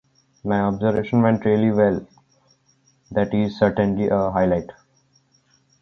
[0.43, 2.03] My observation went really well.
[3.11, 4.71] That is certainly a highlight.